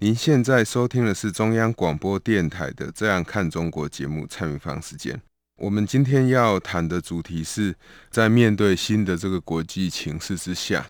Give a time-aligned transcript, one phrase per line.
[0.00, 5.18] 您现在收听的是中央广播电台的《这样看中国》节目，蔡明芳时间。
[5.56, 7.74] 我们今天要谈的主题是
[8.10, 10.86] 在面对新的这个国际情势之下，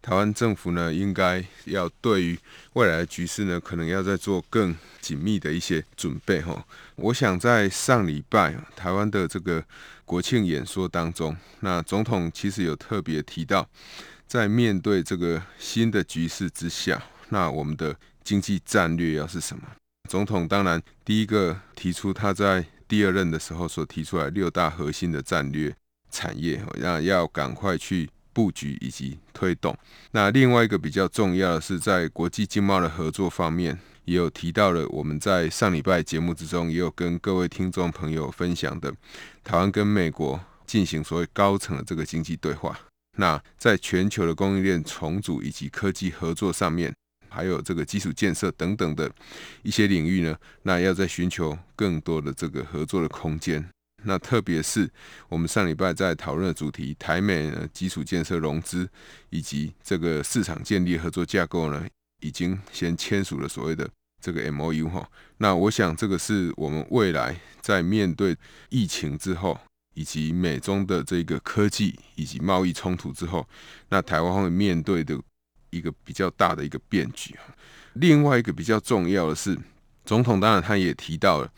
[0.00, 2.38] 台湾政府呢应该要对于
[2.72, 6.64] 未来的局势呢，可能要再做更紧密的一些准备哈。
[6.96, 9.62] 我想在上礼拜台湾的这个
[10.06, 13.68] 国庆演说当中，那总统其实有特别提到。
[14.26, 17.96] 在面对这个新的局势之下，那我们的
[18.28, 19.62] 经济战略要是什么？
[20.06, 25.74] 总统当然第一个提出他在第二任的时候所提出来六大核心的战略
[26.10, 29.74] 产业，那要赶快去布局以及推动。
[30.10, 38.92] 那另外一个比较重要的是在国际经贸的合作方面，也有提到了我们在上礼拜节目之中也有跟各位听众朋友分享的，
[39.42, 42.78] 台湾跟美国进行所谓高层的这个经济对话。
[43.16, 46.94] 那在全球的供应链重组以及科技合作上面，
[47.38, 49.08] 还有这个基础建设等等的
[49.62, 53.64] 一些领域呢，那要在寻求更多的这个合作的空间。
[54.02, 54.90] 那特别是
[55.28, 58.88] 我们上礼拜在讨论的主题，台美呢基础建设融资
[59.30, 61.86] 以及这个市场建立合作架构呢，
[62.20, 63.88] 已经先签署了所谓的
[64.20, 65.08] 这个 MOU 哈。
[65.36, 68.36] 那我想这个是我们未来在面对
[68.68, 69.56] 疫情之后。
[69.94, 73.44] 以及美中的这个科技以及贸易冲突之后，
[73.88, 75.20] 那台湾会面对的
[75.70, 77.34] 一个比较大的一个变局。
[77.94, 79.58] 另外一个比较重要的是，
[80.04, 81.50] 总统当然他也提到了，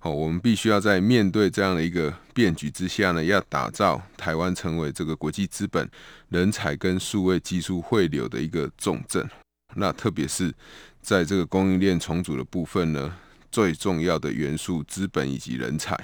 [0.00, 5.88] 哦，我们必须要在面对这样的一个变局之下呢，要打造台湾成为这个国际资本、
[6.28, 9.28] 人才跟数位技术汇流的一个重镇。
[9.76, 10.52] 那特别是
[11.00, 13.16] 在这个供应链重组的部分呢，
[13.50, 15.98] 最重要的元素资本以及人才。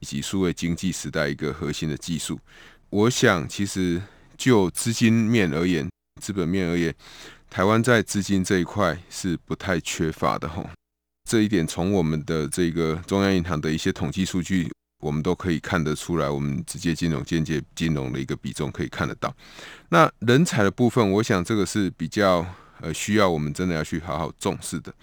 [0.00, 2.38] 以及数位经济时代一个核心的技术，
[2.90, 4.02] 我想其实
[4.36, 5.88] 就资金面而言，
[6.20, 6.94] 资本面而言，
[7.50, 10.68] 台湾在资金这一块是不太缺乏的吼。
[11.28, 14.70] 这一点从我们的这个中央银行的一些统计数据，
[15.02, 16.28] 我们都可以看得出来。
[16.28, 19.34] 我们直接金融、间接金融的一个比重可以看得到。
[19.88, 22.46] 那人才的部分，我想这个是比较
[22.80, 24.94] 呃需要我们真的要去好好重视的。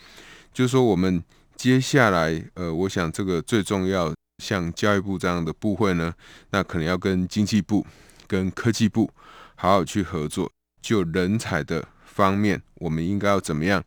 [0.53, 1.23] 就是说，我们
[1.55, 4.13] 接下来呃，我想这个最重要。
[4.41, 6.11] 像教育部这样的部会呢，
[6.49, 7.85] 那可能要跟经济部、
[8.25, 9.11] 跟科技部
[9.53, 10.51] 好好去合作。
[10.81, 13.83] 就人才的方面，我们应该要怎么样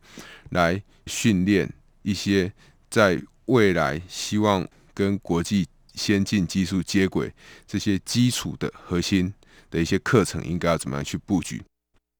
[0.49, 2.51] 来训练一些
[2.89, 7.31] 在未来希望跟国际先进技术接轨
[7.67, 9.33] 这些基础的核心
[9.69, 11.61] 的一些课程，应该要怎么样去布局？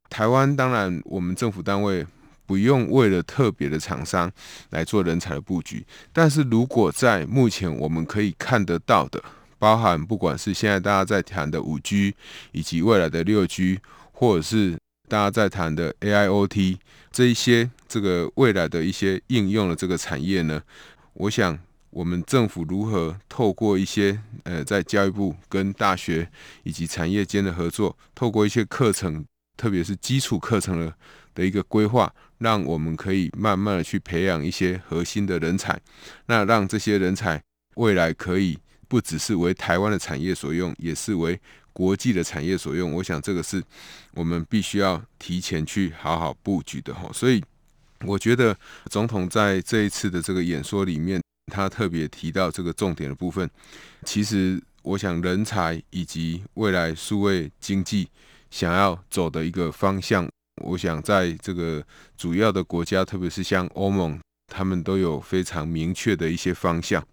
[0.10, 2.06] 台湾当然，我们政府单位。
[2.48, 4.32] 不用为了特别的厂商
[4.70, 5.84] 来做人才的布局，
[6.14, 9.20] 但是如果在目前我们可以看得到的，
[9.58, 12.14] 包含不管是现在大家在谈的五 G，
[12.52, 13.80] 以及未来的六 G，
[14.16, 14.78] 或者是
[15.08, 16.78] 大家在谈的 AIoT
[17.12, 20.62] 这一些这个未来的一些应用的这个产业呢，
[21.14, 21.60] 我想
[21.90, 26.30] 我们政府如何透过一些呃在教育部跟大学
[26.64, 30.94] 以及产业间的合作，透过一些课程，特别是基础课程的
[31.34, 32.12] 的一个规划。
[32.40, 35.80] 让我们可以慢慢的去培养一些核心的人才，
[36.26, 37.42] 那让这些人才
[37.76, 38.60] 未来可以
[38.90, 41.40] 不只是为台湾的产业所用，也是为
[41.76, 42.94] 国际的产业所用。
[42.94, 43.62] 我想这个是
[44.14, 47.10] 我们必须要提前去好好布局的哈。
[47.14, 47.44] 所以
[48.06, 48.58] 我觉得
[48.90, 51.22] 总统在这一次的这个演说里面，
[51.52, 53.50] 他特别提到这个重点的部分。
[54.06, 58.08] 其实我想人才以及未来数位经济
[58.50, 60.26] 想要走的一个方向。
[60.64, 61.86] 我想，在这个
[62.16, 64.18] 主要的国家，特别是像欧盟，
[64.48, 67.06] 他们都有非常明确的一些方向。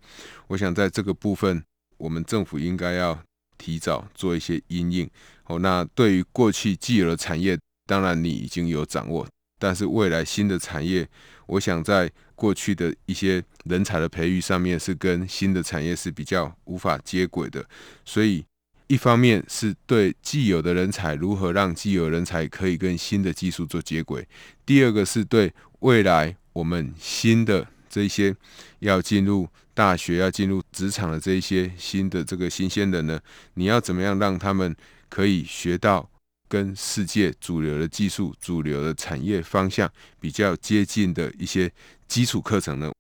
[0.47, 1.61] 我想，在这个部分，
[1.99, 3.21] 我们政府应该要
[3.63, 5.09] 提早做一些因应。
[5.45, 7.57] 哦，那对于过去既有的产业，
[7.87, 9.25] 当然你已经有掌握，
[9.59, 11.09] 但是未来新的产业，
[11.47, 17.65] 我想在过去的一些人才的培育上面，是跟新的产业是比较无法接轨的，
[18.05, 18.45] 所以。
[18.89, 24.29] 一方面是对既有的人才如何让既有人才可以跟新的技术做接轨，
[24.67, 25.51] 第二个是对
[25.81, 28.35] 未来我们新的这一些
[28.79, 33.21] 要进入大学、要进入职场的这一些新的这个新鲜人呢，
[33.53, 34.75] 你要怎么样让他们
[35.11, 36.11] 可以学到
[36.49, 41.71] 跟世界主流的技术、主流的产业方向比较接近的一些
[42.09, 42.91] 基础课程呢？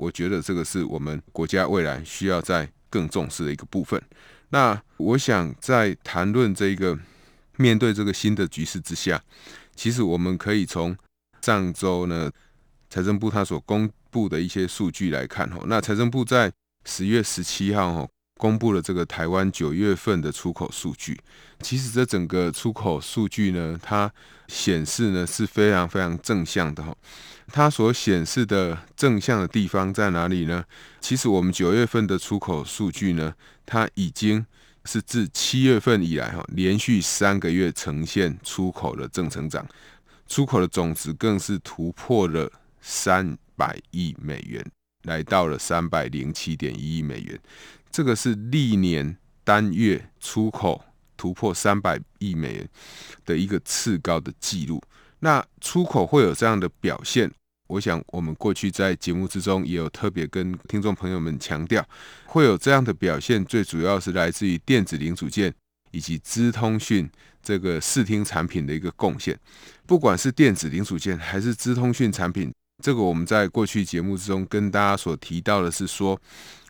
[0.00, 4.02] 我觉得这个是我们国家未来需要再更重视的一个部分。
[4.48, 6.98] 那我想在谈论这个
[7.58, 9.22] 面对这个新的局势之下，
[9.76, 10.96] 其实我们可以从
[11.42, 12.30] 上周呢
[12.90, 16.52] 财政部他所公部的一些数据来看吼，那财政部在
[16.84, 21.18] 十月十七号吼公布了这个台湾九月份的出口数据。
[21.60, 24.12] 其实这整个出口数据呢，它
[24.48, 26.94] 显示呢是非常非常正向的哈。
[27.48, 30.64] 它所显示的正向的地方在哪里呢？
[31.00, 34.44] 其实我们九月份的出口数据呢，它已经
[34.84, 39.64] 是自七月份以来哈，连续三个月呈现出口的正成长，
[40.26, 42.50] 出口的总值更是突破了
[42.80, 44.64] 三百亿美元，
[45.04, 47.38] 来到了三百零七点一亿美元。
[47.90, 50.82] 这个是历年单月出口
[51.16, 52.68] 突破三百亿美元
[53.26, 54.80] 的一个次高的记录。
[55.20, 57.30] 那出口会有这样的表现，
[57.68, 61.86] 我想我们过去在节目之中也有特别跟听众朋友们强调，
[62.24, 65.54] 会有这样的表现，最主要是来自于电子零组件
[65.90, 67.08] 以及资通讯
[67.42, 69.38] 这个视听产品的一个贡献。
[69.86, 72.50] 不管是电子零组件还是资通讯产品。
[72.82, 76.20] 这个我们在过去节目之中跟大家所提到的是说，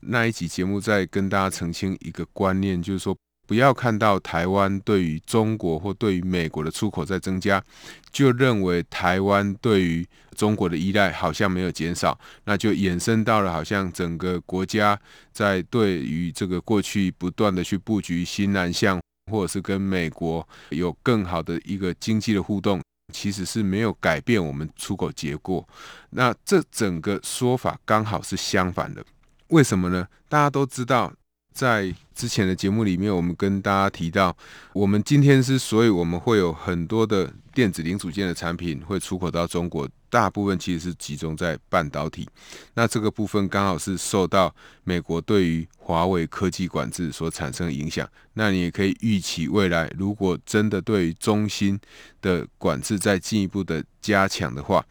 [0.03, 3.17] 那一集节目在跟大家澄清一个观念，就是说
[3.47, 7.63] 不要看到台湾对于中国或对于美国的出口在增加，
[8.11, 10.07] 就认为台湾对于
[10.37, 14.99] 中国的依赖好像没有减少，那就衍生到了好像整个国家
[15.33, 19.01] 在对于这个过去不断的去布局新南向，
[19.31, 22.81] 或者是跟美国有更好的一个经济的互动。
[23.13, 25.69] 其实是没有改变我们出口结果，
[26.11, 29.05] 那这整个说法刚好是相反的。
[29.49, 30.09] 为什么呢？
[30.29, 31.13] 大家都知道，
[31.53, 34.35] 在之前的节目里面，我们跟大家提到，
[34.73, 39.89] 我们今天之所以我们会有很多的电子零组件的产品会出口到中国。
[40.11, 42.29] 大部分其实是集中在半导体，
[42.75, 44.55] 那这个部分刚好是受到
[44.85, 48.07] 美国对于华为科技管制所产生的影响。
[48.35, 51.81] 那你也可以预期未来，如果真的对于中芯
[52.21, 54.85] 的管制再进一步的加强的话，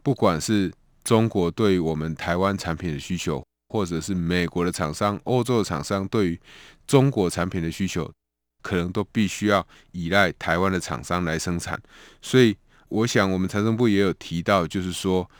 [0.00, 0.72] 不管是
[1.02, 6.40] 中国对于我们台湾产品的需求，或者是美国的厂商、欧洲的厂商对于
[6.86, 8.08] 中国产品的需求，
[8.68, 11.80] 可能都必须要依赖台湾的厂商来生产，
[12.20, 12.54] 所以。
[12.90, 15.30] 我想，我们财政部也有提到，就是说，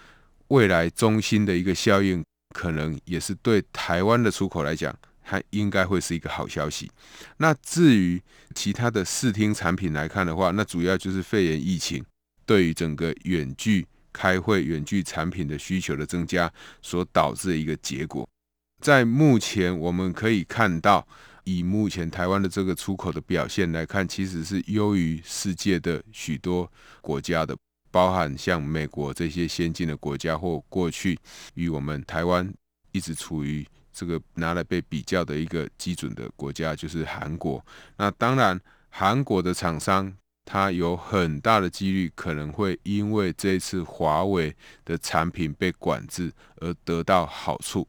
[0.49, 2.23] 未来中心的一个效应，
[2.55, 4.95] 可能也是对台湾的出口来讲，
[5.25, 6.91] 它应该会是一个好消息。
[7.39, 8.21] 那至于
[8.55, 12.05] 其他的视听产品来看的话，那主要就是肺炎疫情
[12.45, 16.53] 对于整个远距开会、远距产品的需求的增加
[16.83, 18.29] 所导致的一个结果。
[18.83, 21.09] 在目前，我们可以看到。
[21.49, 27.57] 以目前台湾的这个出口的表现来看，其实是优于世界的许多国家的，
[27.91, 31.19] 包含像美国这些先进的国家，或过去
[31.55, 32.53] 与我们台湾
[32.93, 37.65] 一直处于这个拿来被比较的一个基准的国家，就是韩国。
[37.97, 38.61] 那当然，
[38.91, 40.15] 韩国的厂商。
[40.51, 47.87] 它有很大的几率可能会因为这次华为的产品被管制而得到好处。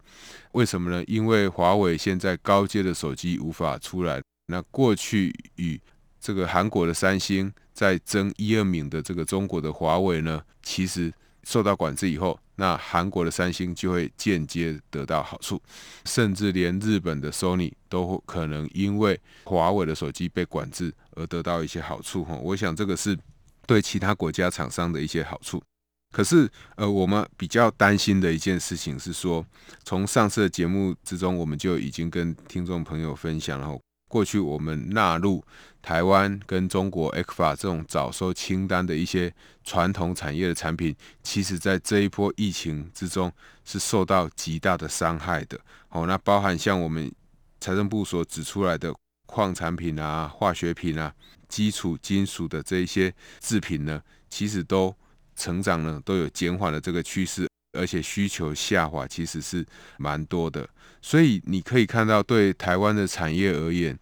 [0.51, 1.01] 为什么呢？
[1.07, 4.21] 因为华为现在高阶的手机无法出来。
[4.47, 5.79] 那过去与
[6.19, 11.13] 这个韩国的三星在争一二名的这个中国的华为呢，其实
[11.43, 12.37] 受到管制以后。
[12.59, 15.61] 那韩国的三星就会间接得到好处，
[16.03, 22.35] 甚至连日本的 Sony 都可能因为华为的手机被管制而得到一些好处哈。
[22.35, 23.17] 我想这个是
[23.65, 25.63] 对其他国家厂商的一些好处。
[26.11, 29.45] 可是呃，我们比较担心的一件事情是说，
[29.85, 33.79] 从上次的节目之中，我们就已经跟听众朋友分享了。
[34.09, 35.41] 过去我们纳入
[35.81, 43.31] 台湾跟中国 ECFA 这种早收清单的一些传统产业的产品，其实在这一波疫情之中
[43.63, 45.57] 是受到极大的伤害的。
[45.89, 47.09] 哦，那包含像我们
[47.61, 48.93] 财政部所指出来的
[49.25, 51.13] 矿产品啊、化学品啊、
[51.47, 54.93] 基础金属的这一些制品呢，其实都
[55.35, 59.65] 成长呢都有减缓的这个趋势，而且需求下滑其实是
[59.97, 60.67] 蛮多的。
[61.01, 63.97] 所以你可以看到，对台湾的产业而言，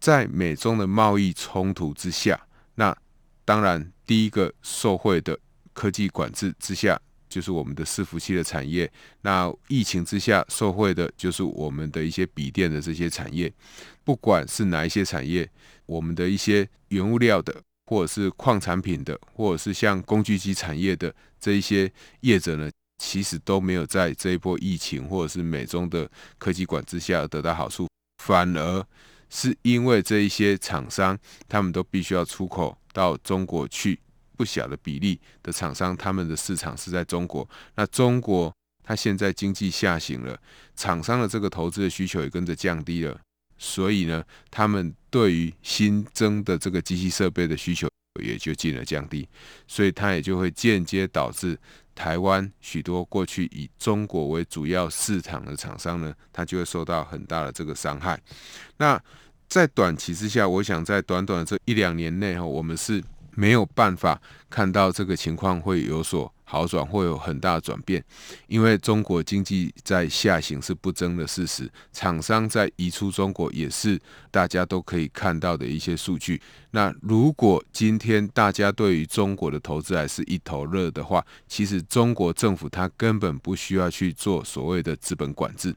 [0.00, 2.40] 在美中的贸易冲突之下，
[2.74, 2.96] 那
[3.44, 5.38] 当然第一个受惠的
[5.72, 8.88] 科技管制之下，就是我们的伺服器的产业；
[9.22, 13.52] 那疫情之下受惠的，就是我们的一些笔电的这些产业。
[14.02, 15.48] 不管是哪一些产业，
[15.86, 22.68] 我们的一些原物料的，或者是矿产品的，或者是像工具机产业的这一些业者呢，
[23.00, 27.88] 其实都没有在这一波疫情或者是美中的科技管制下得到好处，
[28.22, 28.86] 反而
[29.30, 33.98] 是因为这一些厂商，他们都必须要出口到中国去，
[34.36, 37.48] 不小的比例的厂商，他们的市场是在中国。
[37.74, 40.38] 那中国它现在经济下行了，
[40.76, 43.18] 厂商的这个投资的需求也跟着降低了，
[43.56, 47.88] 所以呢，他们对于新增的这个机器设备的需求
[48.20, 49.26] 也就进而降低，
[49.66, 51.58] 所以它也就会间接导致
[52.00, 58.18] 台湾许多过去以中国为主要市场的厂商呢，它就会受到很大的这个伤害。
[58.78, 58.98] 那
[59.46, 63.04] 在短期之下，我想在短短的这一两年内哈，我们是
[63.34, 68.04] 没有办法看到这个情况会有所好转，会有很大的转变，
[68.48, 74.00] 因为中国经济在下行是不争的事实，厂商在移出中国也是
[74.32, 76.42] 大家都可以看到的一些数据。
[76.72, 85.72] 那如果今天大家对于中国的投资还是一头热的话，其实中国政府它根本不需要去做所谓的资本管制，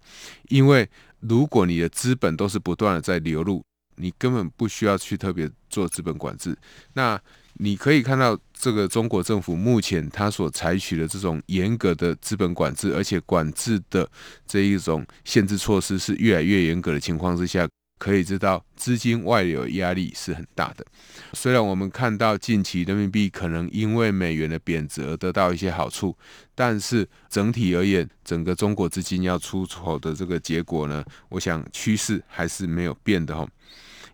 [0.49, 3.63] 因为如果你的资本都是不断的在流入，
[3.97, 6.57] 你根本不需要去特别做资本管制。
[6.93, 7.21] 那
[7.55, 14.09] 你可以看到，这个中国政府目前它所采取的这种严格的资本管制，而且管制的
[14.47, 17.67] 这一种限制措施是越来越严格的情况之下，
[17.99, 20.85] 可以知道资金外流压力是很大的。
[21.33, 26.17] 虽然我们看到近期人民币可能因为美元的贬值而得到一些好处，
[26.55, 33.47] 但是整体而言，整个中国资金要出口的这个结果呢，我想趋势还是没有变的哈。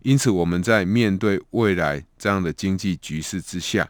[0.01, 3.89] 因此，我们在面对未来这样的经济局势之下，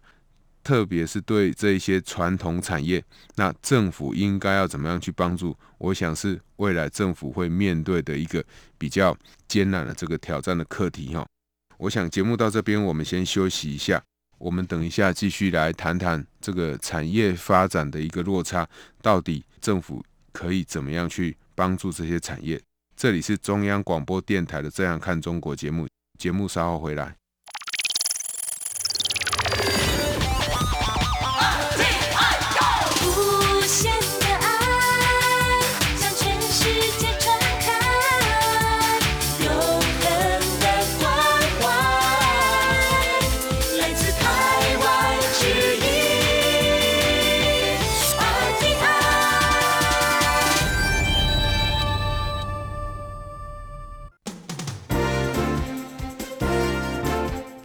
[0.63, 3.03] 特别是对这一些传统产业，
[3.35, 5.55] 那政府应该要怎么样去帮助？
[5.77, 8.43] 我想是未来政府会面对的一个
[8.77, 9.15] 比较
[9.47, 11.25] 艰难的这个挑战的课题哈。
[11.77, 14.03] 我想节目到这边，我们先休息一下，
[14.37, 18.67] 我们等一下继续来谈谈这个产业发展的一个落差，
[19.01, 22.59] 到底政府可以怎么样去帮助这些产业？
[22.97, 25.87] 这里是中央广播电台的《这样看中国》节目。
[26.19, 27.15] 节目稍后回来。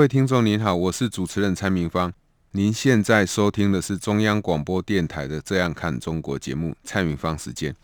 [0.00, 2.10] 各位听众您好，我是主持人蔡明芳。
[2.52, 7.76] 您现在收听的是中央广播电台的《这样看中国》节目，蔡明芳时间。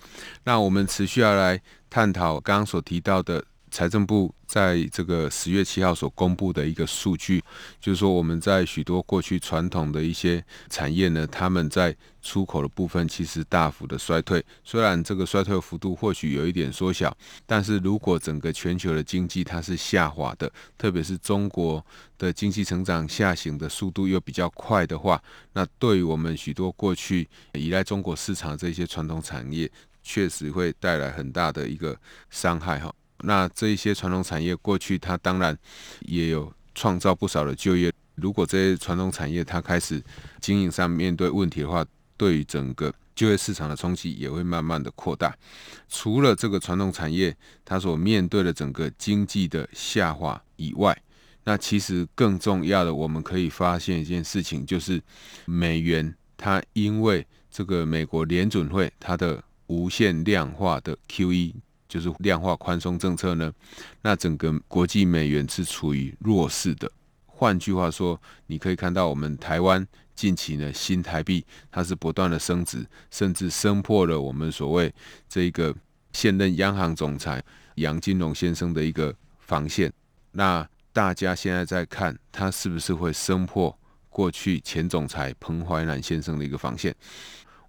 [0.44, 3.44] 那我们持续要来探讨刚刚所提到的。
[3.76, 7.44] 财政部在这个十月七号所公布的一个数据，
[7.78, 14.42] 就是说我们在许多过去传统的一些产业呢，他们在出口的部分其实大幅的衰退。
[14.64, 17.14] 虽然这个衰退幅度或许有一点缩小，
[17.44, 21.84] 但是如果整个全球的经济它是下滑的，特别是中国
[22.16, 29.70] 的经济成长下行的速度又比较快的话，那对于我们许多过去依赖中国市场这些传统产业，
[30.02, 31.94] 确实会带来很大的一个
[32.30, 32.90] 伤害哈。
[33.20, 35.56] 那这一些传统产业过去，它当然
[36.00, 37.92] 也有创造不少的就业。
[38.14, 40.02] 如果这些传统产业它开始
[40.40, 41.84] 经营上面对问题的话，
[42.16, 45.36] 对于整个就业市场的冲击也会慢慢的扩大。
[45.88, 50.96] 除了这个传统产业它所面对的整个经济的下滑以外，
[51.44, 55.00] 那其实更重要的，我们可以发现一件事情，就是
[55.44, 61.54] 美元它因为这个美国联准会它的无限量化的 QE。
[61.88, 63.52] 就是量化宽松政策呢，
[64.02, 66.90] 那整个国际美元是处于弱势的。
[67.26, 74.92] 换句话说，你可以看到我们台湾近期呢，新台币它是不断的升值，甚至升破了我们所谓
[75.28, 75.74] 这个
[76.12, 77.42] 现任央行总裁
[77.74, 79.92] 杨金龙先生的一个防线。
[80.32, 83.78] 那大家现在在看，它是不是会升破
[84.08, 86.94] 过去前总裁彭淮南先生的一个防线？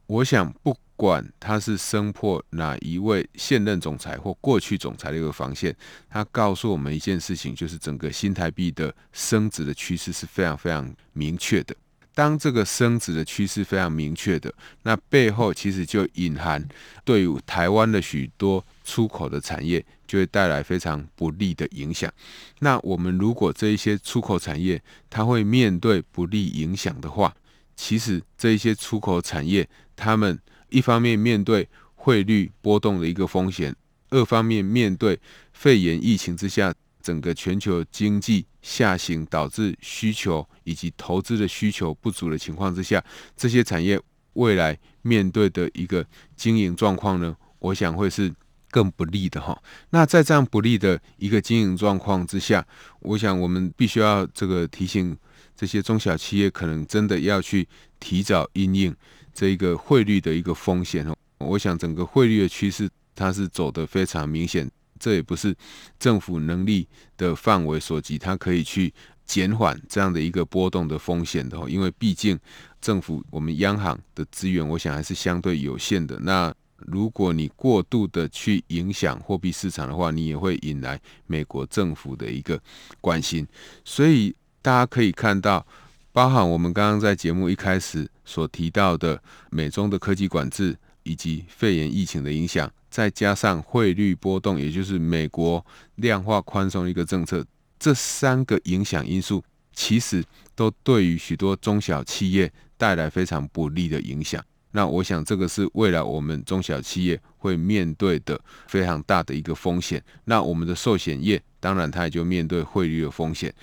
[0.07, 0.75] 我想不。
[0.99, 5.71] 管他是升破哪一位现任总裁或过去总裁的一个防线，
[6.09, 11.75] 他告诉我们一件事情，就是整个新台币的升值的趋势是非常非常明确的。
[12.15, 16.67] 当这个升值的趋势非常明确的，那背后其实就隐含
[17.05, 22.11] 对于台湾的许多出口的产业就会带来非常不利的影响。
[22.57, 27.35] 那我们如果这一些出口产业它会面对不利影响的话，
[27.77, 29.65] 其实这一些出口产业
[29.95, 30.37] 他们。
[30.69, 31.65] 一方面面对
[31.95, 33.73] 汇率波动的一个风险，
[34.09, 35.17] 二方面面对
[35.53, 43.01] 肺炎疫情之下整个全球经济下行导致需求以及投资的需求不足的情况之下，
[43.37, 43.97] 这些产业
[44.33, 46.05] 未来面对的一个
[46.35, 48.29] 经营状况呢，我想会是
[48.69, 49.57] 更不利的哈。
[49.91, 52.67] 那在这样不利的一个经营状况之下，
[52.99, 55.17] 我想我们必须要这个提醒
[55.57, 57.67] 这些中小企业，可能真的要去
[57.99, 58.95] 提早应应。
[59.33, 64.67] 这一个汇率的一个风险哦，我想整个汇率的趋势它是走得非常明显，
[64.99, 65.55] 这也不是
[65.99, 66.87] 政府能力
[67.17, 68.91] 的范围所及，它可以去
[69.27, 72.39] 减缓这样的一个波动的风险的哦，因为毕竟
[72.81, 76.17] 政府我们央行的资源，我想还是相对有限的。
[76.21, 82.59] 那如果你过度的去影响货币市场的话，你也会引来美国政府的一个
[83.01, 83.45] 关心，
[83.85, 84.35] 所以
[84.67, 85.65] 大家可以看到。
[86.11, 97.45] 包含我们刚刚在节目一开始所提到的美中的科技管制，以及肺炎疫情的影响，再加上汇率波动，也就是美国量化宽松一个政策，
[97.79, 99.41] 这三个影响因素，
[99.71, 100.21] 其实
[100.53, 104.43] 都对于许多中小企业带来非常不利的影响。
[104.71, 110.03] 那我想，这个是未来我们中小企业会面对的非常大的一个风险。
[110.25, 113.53] 那我们的寿险业，当然它也就面对汇率的风险。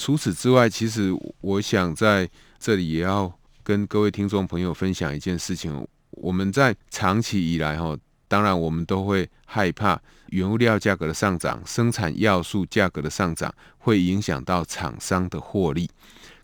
[0.00, 2.26] 除此之外，其实我想在
[2.58, 3.30] 这里也要
[3.62, 5.86] 跟各位听众朋友分享一件事情。
[6.12, 7.94] 我们在长期以来，哈，
[8.26, 15.86] 当然我们都会害怕原物料价格的上涨、生产要素价格的上涨会影响到厂商的获利。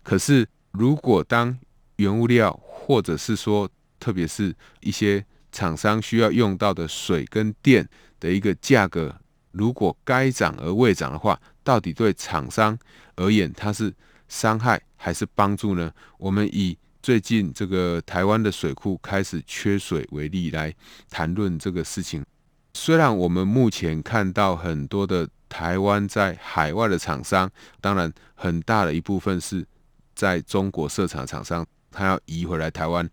[0.03, 1.57] 可是，如果当
[1.95, 3.67] 原物料或者是说，
[3.99, 7.89] 特别是一些厂商需要用到的水跟电
[8.19, 9.19] 的一个价格，
[9.51, 12.79] 如果该涨而未涨的话，到底对厂商
[13.17, 13.93] 而言，它是
[14.29, 15.91] 伤害还是帮助呢？
[16.17, 20.73] 我们以最近这个台湾的水库开始缺水为例来
[21.09, 22.25] 谈论这个事情。
[22.73, 27.51] 虽然我们目前看到很多的台湾在海外的厂商，
[27.81, 29.67] 当然很大的一部分是
[30.15, 33.05] 在中国设厂厂商，他要移回来台湾。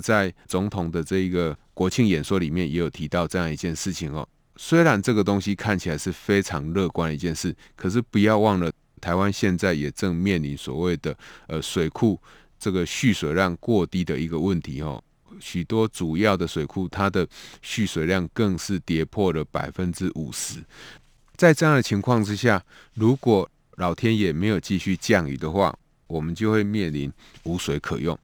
[0.00, 4.28] 在总统的这一个国庆演说里面也有提到这样一件事情哦。
[4.56, 12.20] 虽然这个东西看起来是非常乐观的一件事，可是不要忘了，台湾现在也正面临所谓的呃水库
[12.58, 15.02] 这个蓄水量过低的一个问题哦。
[15.40, 17.26] 许多主要的水库它的
[17.62, 20.62] 蓄水量更是跌破了百分之五十。
[21.36, 22.62] 在这样的情况之下，
[22.94, 27.10] 如果老天爷没有继续降雨的话，我们就会面临
[27.44, 28.16] 无水可用。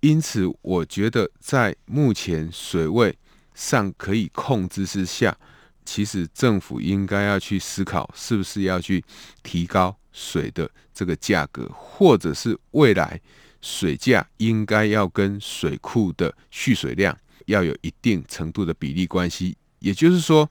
[0.00, 3.16] 因此，我觉得在目前水位
[3.54, 5.36] 上可以控制之下，
[5.84, 9.02] 其实政府应该要去思考，是不是要去
[9.42, 13.20] 提高水的这个价格，或者是未来
[13.60, 19.56] 水价应该要跟水库的蓄水量要有一定程度的比例关系。
[19.78, 20.50] 也就是说，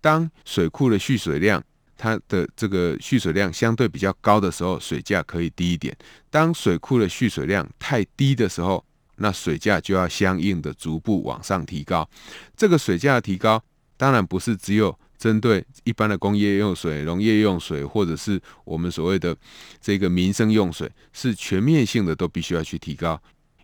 [0.00, 1.62] 当水库的蓄水量
[1.96, 5.94] 它的这个蓄水量相对比较高的时候，水价可以低一点；
[6.30, 8.82] 当水库的蓄水量太低的时候，
[9.20, 12.08] 那水价就要相应的逐步往上提高。
[12.56, 13.62] 这个水价的提高。
[13.96, 19.36] 当然不是只有针对一般的工业用水、农业用水，或者是我们所谓的
[19.78, 23.20] 这个民生用水，是全面性的都必须要去提高。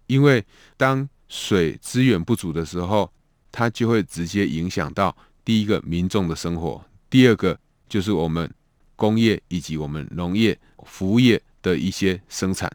[0.09, 0.45] 因为
[0.77, 3.11] 当水资源不足的时候，
[3.51, 8.53] 它就会直接影响到第一个民众的生活，第二个就是我们
[8.95, 12.71] 工业以及我们农业、服务业的一些生产，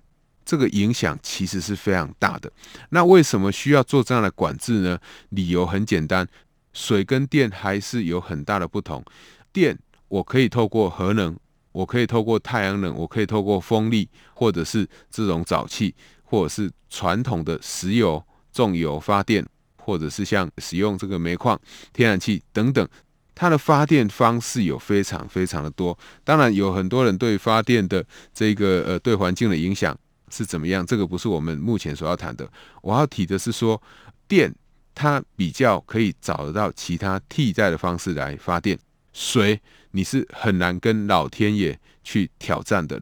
[0.51, 2.51] 这个影响其实是非常大的。
[2.89, 4.99] 那为什么需要做这样的管制呢？
[5.29, 6.27] 理由很简单。
[6.73, 9.01] 水跟电还是有很大的不同。
[9.53, 11.33] 电我可以透过核能，
[11.71, 19.45] 我可以透过太阳能，我可以透过风力，或者是这种沼气，或者是传统的石油、重油发电，
[19.77, 21.57] 或者是像使用这个煤矿、
[21.93, 22.85] 天然气等等，
[23.33, 25.97] 它的发电方式有非常非常的多。
[26.25, 29.97] 当然，有很多人对发电的这个呃对环境的影响
[30.31, 32.49] 是怎么样，这个不是我们目前所要谈的。
[32.81, 33.81] 我要提的是说，
[34.27, 34.53] 电
[34.95, 38.77] 它比较可以找得到其他替代的方式来发电。
[39.13, 39.59] 水
[39.91, 43.01] 你是很难跟老天爷去挑战的。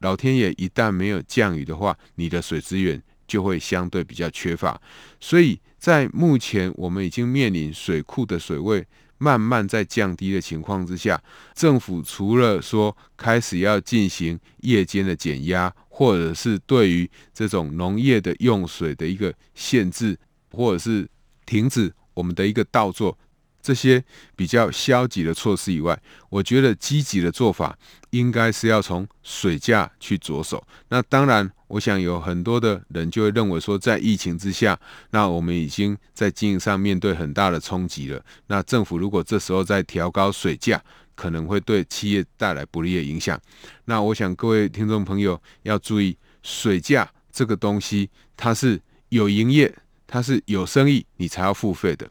[0.00, 4.80] 老天爷一旦没有降雨的话，你的水资源就会相对比较缺乏。
[5.18, 8.86] 所以在目前我们已经面临水库的水位
[9.18, 11.20] 慢慢在降低的情况之下，
[11.52, 20.16] 政府除了说开始要进行夜间的减压，或者是对于这种农业的用水的一个限制，
[20.52, 21.08] 或者是
[21.44, 23.18] 停止我们的一个稻作。
[23.60, 24.02] 这些
[24.36, 27.76] 比较消极的措施以外，我觉得积极的做法
[28.10, 30.64] 应该是要从水价去着手。
[30.88, 34.78] 那当然，我想有很多的人就会认为说，在疫情之下，
[35.10, 38.24] 那我们已经在经营上面对很大的冲击了。
[38.46, 40.80] 那政府如果这时候再调高水价，
[41.18, 43.36] 可能会对企业带来不利的影响。
[43.86, 49.74] 那我想各位听众朋友要注意，水价这个东西，它是有营业，
[50.06, 52.08] 它是有生意，你才要付费的。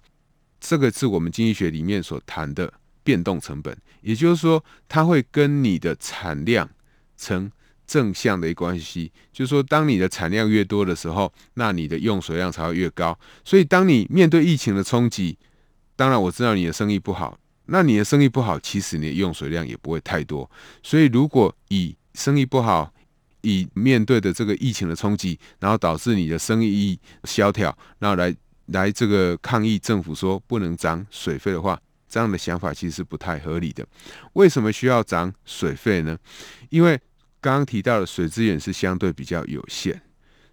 [0.59, 6.69] 这个是我们经济学里面所谈的变动成本，也就是说，它会跟你的产量
[7.15, 7.49] 成
[7.85, 9.09] 正向的一关系。
[9.31, 13.17] 就是说，当你的产量越多的时候，那你的用水量才会越高。
[13.45, 15.37] 所以，当你面对疫情的冲击，
[15.95, 20.49] 当然我知道你的生意不好，那你的生意不好，其实你的用水量也不会太多。
[20.81, 22.93] 所以，如果以生意不好，
[23.41, 28.35] 以面对的这个疫情的冲击，然后导致你的生意萧条，然后来。
[28.71, 33.87] 来这个抗议政府说不能涨水费的话，这样的想法其实是不太合理的。
[34.33, 36.17] 为什么需要涨水费呢？
[36.69, 36.99] 因为
[37.39, 40.01] 刚刚提到的水资源是相对比较有限，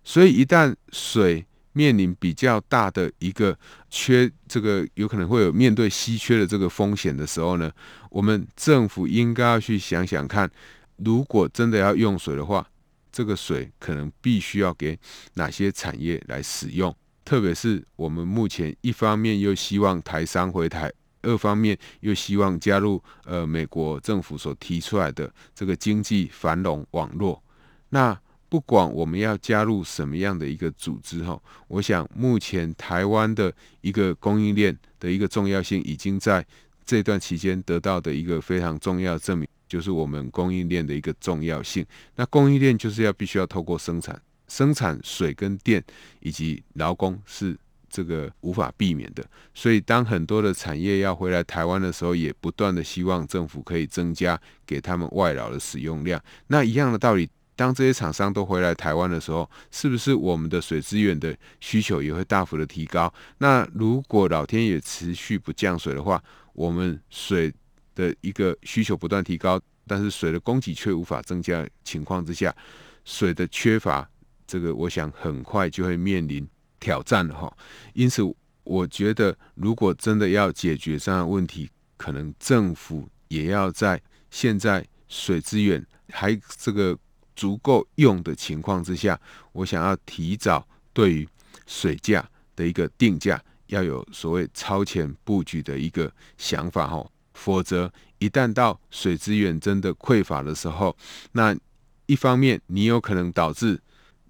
[0.04, 1.44] 所以一旦水
[1.74, 3.56] 面临比较大的一个
[3.90, 7.70] 缺，这个有可能会有面对稀缺的这个风险的时候呢，
[8.08, 10.50] 我们政府应该要去想想看，
[10.96, 12.66] 如果真的要用水的话，
[13.12, 14.98] 这个水可能必须要给
[15.34, 16.94] 哪些产业来使用。
[17.24, 27.42] 特别是我们目前一方面又希望台商回台，二方面又希望加入呃美国政府所提出来的这个经济繁荣网络。
[27.88, 28.18] 那
[28.54, 31.36] 不管我们要加入什么样的一个组织哈，
[31.66, 36.46] 我想目前台湾的一个供应链的一个重要性，已经在
[36.86, 41.84] 这段期间得到的一个非常重要证明，就是我们供应链的一个重要性。
[42.14, 44.22] 那供应链就是要必须要透过生产。
[44.46, 45.82] 生产水跟电
[46.20, 47.58] 以及劳工是
[47.90, 56.22] 这个无法避免的，所以当很多的产业要回来台湾的时候，也不断的希望政府可以增加给他们外劳的使用量。
[56.46, 63.12] 那一样的道理，当这些厂商都回来台湾的时候，是不是我们的水资源的需求也会大幅的提高？
[63.38, 67.52] 那如果老天爷持续不降水的话，我们水
[67.94, 72.54] 的一个需求不断提高，但是水的供给却无法增加情况之下，
[73.04, 74.08] 水的缺乏。
[74.46, 76.46] 这个我想很快就会面临
[76.78, 77.56] 挑战了哈，
[77.94, 78.22] 因此
[78.62, 86.96] 我觉得如果真的要解决这样的问题，可能政府也要在现在水资源还这个
[87.34, 89.18] 足够用的情况之下，
[89.52, 91.28] 我想要提早对于
[91.66, 100.96] 水价的一个定价要有所谓超前布局的一个想法哈，否则一旦到水资源真的匮乏的时候，
[101.32, 101.56] 那
[102.06, 103.80] 一方面你有可能导致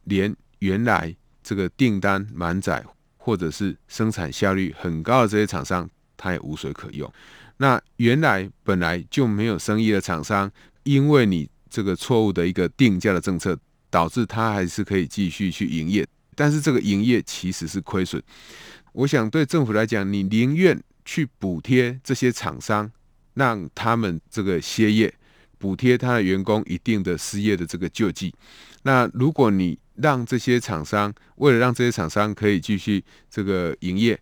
[0.04, 2.84] 连原来这个订单满载
[3.16, 7.12] 或者是生产效率很高的这些厂商，他也无水可用。
[7.56, 10.50] 那原来本来就没有生意的厂商，
[10.82, 13.58] 因为你这个错误的一个定价的政策，
[13.90, 16.06] 导致他还是可以继续去营业，
[16.36, 18.22] 但是这个营业其实是亏损。
[18.92, 22.88] 我想对政府来讲，你宁愿去补贴这些厂商，
[23.34, 25.12] 让他们这个歇业，
[25.58, 28.32] 补贴他的员工一定的失业的这个救济。
[28.84, 34.16] 那如果你让这些厂商为了让这些厂商可以继续这个营业，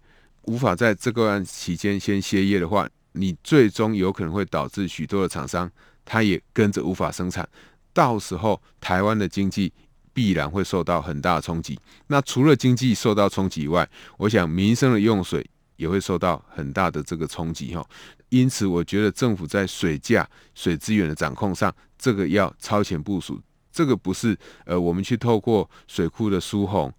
[0.44, 5.70] 无法在这段期间先歇业的话，你最终有可能会导致许多的厂商
[6.04, 7.48] 它也跟着无法生产，
[7.92, 9.72] 到时候台湾的经济
[10.12, 11.78] 必然会受到很大的冲击。
[12.08, 13.88] 那除了经济受到冲击以外，
[14.18, 15.44] 我想民生的用水
[15.76, 17.86] 也会受到很大的这个冲击哈。
[18.28, 23.40] 因此，我觉得政府在水价、水资源的掌控上，这个要超前部署。
[23.70, 24.36] 这个不是
[24.66, 26.92] 呃，我们去透过水库的疏洪，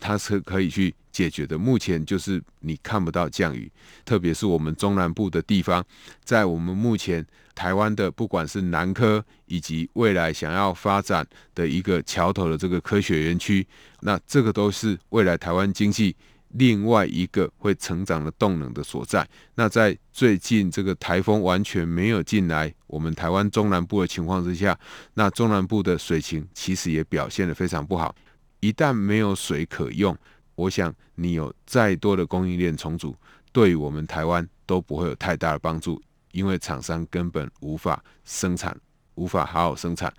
[0.00, 1.56] 它是可以去解决的。
[1.56, 3.70] 目前就是你看不到降雨，
[4.04, 5.84] 特别是我们中南部的地方，
[6.24, 13.66] 在我们目前台湾的不管是南科以及未来想要发展的一个桥头的这个科学园区，
[14.00, 16.16] 那这个都是未来台湾经济
[16.54, 19.28] 另外一个会成长的动能的所在。
[19.54, 24.78] 那在最近这个台风完全没有进来我们台湾中南部的情况之下，
[25.14, 28.14] 那中南部的水情其实也表现得非常不好。
[28.60, 30.16] 一旦没有水可用，
[30.54, 33.16] 我想你有再多的供应链重组，
[33.52, 36.00] 对我们台湾都不会有太大的帮助，
[36.32, 38.76] 因为厂商根本无法生产，
[39.14, 40.12] 无法好好生产，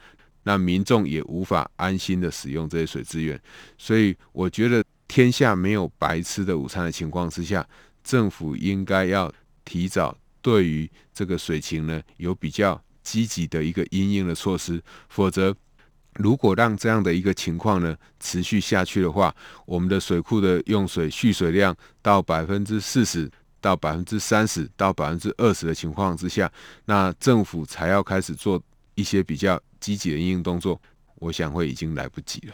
[0.43, 3.41] 那民众也无法安心的使用这些水资源。
[3.77, 4.83] 所以我觉得。
[5.13, 7.67] 天下没有白吃的午餐的情况之下，
[8.01, 9.29] 政府应该要
[9.65, 15.53] 提早对于这个水情呢有比较积极的一个因应的措施，否则
[16.15, 19.33] 如果让这样的一个情况呢持续下去的话，
[19.65, 26.51] 我们的水库的用水蓄水量到百分之四十到百分之三十到百分之二十的情况之下，
[26.85, 28.61] 那政府才要开始做
[28.95, 30.79] 一些比较积极的应用动作，
[31.15, 32.53] 我想会已经来不及了。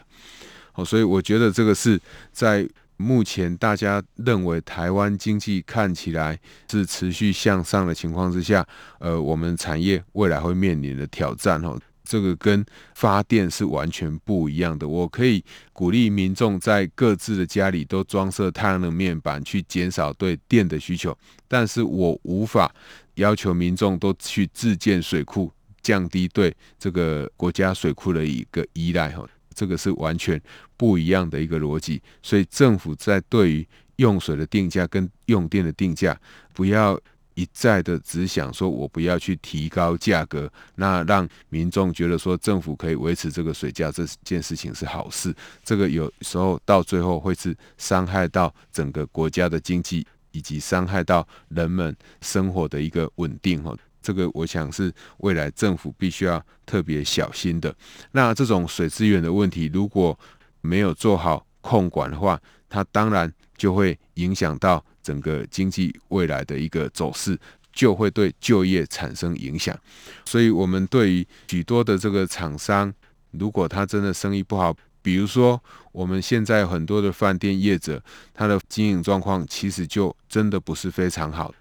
[0.72, 2.00] 好所以我觉得这个是
[2.32, 2.68] 在
[2.98, 6.40] 目前大家认为台湾经济看起来
[6.70, 8.68] 是持续向上的情况之下，
[9.00, 12.66] 呃，我们产业未来会面临的挑战哦，这个跟
[12.96, 14.88] 发电是完全不一样的。
[14.88, 15.44] 我可以
[15.74, 21.16] 鼓励民众在各自的家里都装设太阳能面板，去减少对电的需求，
[21.48, 22.74] 但是我无法
[23.16, 29.28] 要求民众都去自建水库，降低对这个国家水库的一个依赖哈。
[29.54, 30.40] 这个是完全
[30.78, 36.16] 不一样的一个逻辑，所以政府在对于用水的定价跟用电的定价，
[36.54, 37.00] 不要
[37.38, 45.32] 一再的只想说我不要去提高价格，那让民众觉得说政府可以维持这个水价这件事情是好事，
[45.64, 53.72] 这个有时候到最后会是伤害到整个国家的经济，以及伤害到人们生活的一个稳定哈。
[54.02, 57.72] 这个我想是未来政府必须要特别小心的。
[58.14, 60.18] 那这种水资源的问题，如果
[60.62, 67.40] 没有做好控管的话，它当然就会影响到整个经济未来的一个走势，
[67.72, 69.74] 就会对就业产生影响。
[70.26, 72.94] 所以，我们对于许多的这个厂商，
[73.32, 81.56] 如果他真的生意不好，比如说我们现在很多的饭店业者，他的经营状况其实就真的不是非常好。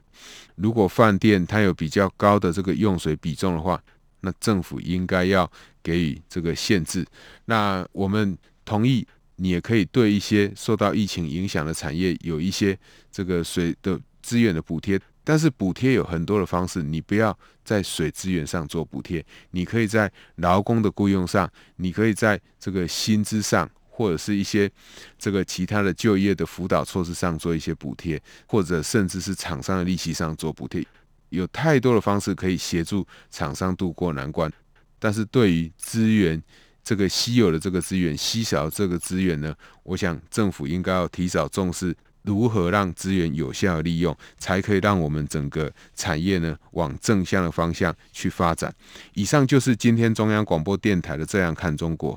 [0.56, 3.80] 如果饭店它有比较高的这个用水比重的话，
[4.22, 5.48] 那政府应该要
[5.84, 7.06] 给予这个限制。
[7.44, 12.78] 那我们同意，你也可以对一些受到疫情影响的产业有一些
[13.10, 15.00] 这个水的资源的补贴。
[15.22, 23.70] 但是补贴有很多的方式，你不要在水资源上做补贴，你可以在劳工的雇佣上，你可以在这个薪资上。
[23.88, 24.70] 或者是一些
[25.18, 30.86] 这个其他的就业的辅导措施上做一些补贴，或者甚至是厂商的利息上做补贴，
[31.30, 34.52] 有太多的方式可以协助厂商渡过难关。
[34.98, 36.42] 但是对于资源
[36.86, 48.72] 这个稀有的这个资源、稀少这个资源呢，我想政府应该要提早重视如何让资源有效的利用，才可以让我们整个产业呢往正向的方向去发展。
[49.14, 52.14] 以上就是今天中央广播电台的《这样看中国》。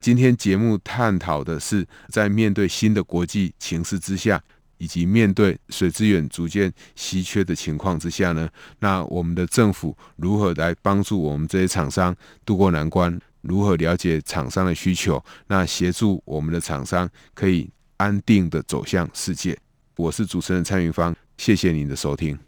[0.00, 4.42] 今天节目探讨的是，在面对新的国际形势之下，
[4.78, 8.48] 以及面对水资源逐渐稀缺的情况之下呢，
[8.80, 12.12] 那我们的政府如何来帮助我们这些厂商
[12.44, 13.16] 渡过难关？
[13.40, 15.22] 如何了解厂商的需求？
[15.46, 19.56] 那协助我们的厂商可以安定的走向世界。
[19.96, 22.38] 我是主持人蔡云芳，谢谢您的收听。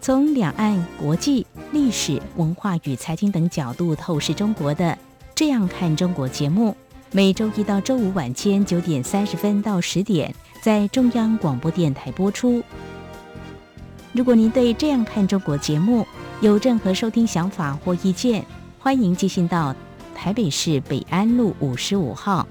[0.00, 4.84] 从两岸、国际、历史、文化与财经等角度透视中国的
[5.32, 6.76] 《这样看中国》节目，
[7.12, 12.60] 每周一到周五晚间九点三十分到十点在中央广播电台播出。
[14.12, 16.04] 如果您对《这样看中国》节目
[16.42, 18.44] 有任何收听想法或意见，
[18.80, 19.72] 欢迎寄信到
[20.12, 22.44] 台北市北安路五十五号，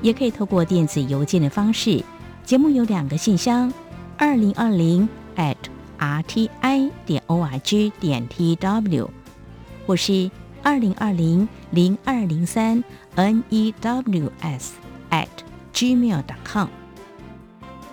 [0.00, 2.00] 也可以透过电子邮件的方式。
[2.44, 3.72] 节目有两个信箱：
[4.16, 5.56] 二零二零 at。
[5.98, 9.10] r t i 点 o r g 点 t w，
[9.86, 10.30] 或是
[10.62, 12.84] 二零二零零二零三
[13.14, 14.74] n e w s
[15.10, 15.26] at
[15.72, 16.68] gmail dot com。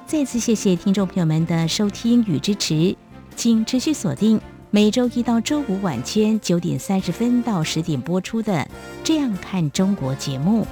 [0.05, 2.95] 再次谢谢听众朋友们的收听与支持，
[3.37, 4.39] 请持续锁定
[4.75, 8.53] 每周一到周五晚间九点三十分到十点播出的
[9.03, 10.65] 《这样看中国》节目。